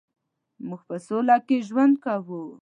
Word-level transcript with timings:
مونږ 0.67 0.81
په 0.89 0.95
سوله 1.05 1.35
کې 1.47 1.57
ژوند 1.67 1.95
کوو 2.05 2.41